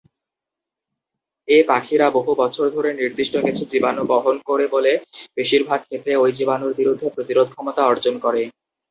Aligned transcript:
এ 1.47 1.67
পাখিরা 1.69 2.07
বহু 2.17 2.31
বছর 2.37 2.65
ধরে 2.75 2.89
নির্দিষ্ট 2.93 3.33
কিছু 3.45 3.63
জীবাণু 3.71 4.03
বহন 4.11 4.35
করে 4.49 4.65
বলে 4.67 4.91
বেশিরভাগ 5.37 5.79
ক্ষেত্রে 5.83 6.11
ঐ 6.15 6.35
জীবাণুর 6.37 6.73
বিরুদ্ধে 6.79 7.07
প্রতিরোধ 7.15 7.47
ক্ষমতা 7.53 7.81
অর্জন 7.85 8.15
করে। 8.25 8.41